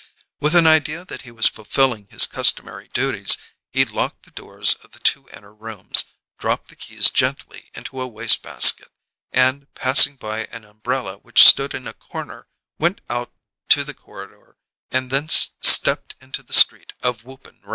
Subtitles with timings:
[0.39, 3.37] With an idea that he was fulfilling his customary duties,
[3.71, 6.05] he locked the doors of the two inner rooms,
[6.39, 8.87] dropped the keys gently into a wastebasket,
[9.31, 12.47] and passing by an umbrella which stood in a corner,
[12.79, 13.31] went out
[13.69, 14.57] to the corridor,
[14.89, 17.69] and thence stepped into the street of whooping rain.